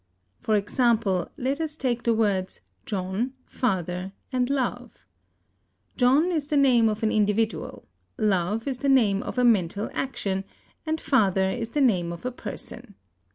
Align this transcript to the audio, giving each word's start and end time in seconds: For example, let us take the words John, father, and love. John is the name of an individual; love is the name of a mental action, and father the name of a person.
For 0.39 0.55
example, 0.55 1.29
let 1.37 1.61
us 1.61 1.75
take 1.77 2.01
the 2.01 2.13
words 2.15 2.61
John, 2.87 3.33
father, 3.45 4.13
and 4.31 4.49
love. 4.49 5.05
John 5.95 6.31
is 6.31 6.47
the 6.47 6.57
name 6.57 6.89
of 6.89 7.03
an 7.03 7.11
individual; 7.11 7.87
love 8.17 8.67
is 8.67 8.79
the 8.79 8.89
name 8.89 9.21
of 9.21 9.37
a 9.37 9.43
mental 9.45 9.91
action, 9.93 10.43
and 10.87 10.99
father 10.99 11.63
the 11.65 11.81
name 11.81 12.11
of 12.11 12.25
a 12.25 12.31
person. 12.31 12.95